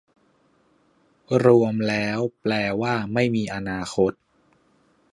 [1.45, 4.11] รวมแล้วแปลว่า ไม่มีอนาคต